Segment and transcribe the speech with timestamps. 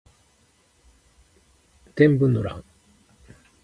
[1.95, 2.63] 天文の乱